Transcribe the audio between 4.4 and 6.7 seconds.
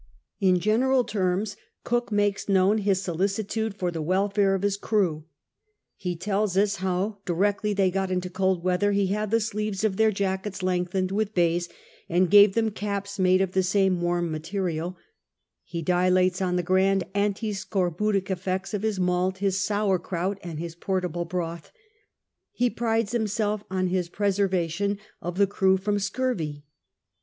of liis crew; he tells